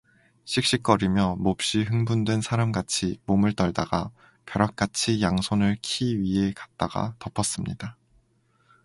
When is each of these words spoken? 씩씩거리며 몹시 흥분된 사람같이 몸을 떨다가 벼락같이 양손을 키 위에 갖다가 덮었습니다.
씩씩거리며 0.45 1.35
몹시 1.35 1.83
흥분된 1.83 2.41
사람같이 2.41 3.19
몸을 3.27 3.53
떨다가 3.53 4.09
벼락같이 4.47 5.21
양손을 5.21 5.77
키 5.83 6.15
위에 6.19 6.53
갖다가 6.53 7.13
덮었습니다. 7.19 7.97